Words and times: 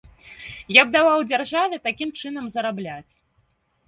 Я 0.77 0.83
б 0.85 0.93
даваў 0.95 1.19
дзяржаве 1.31 1.77
такім 1.87 2.09
чынам 2.21 2.47
зарабляць. 2.57 3.13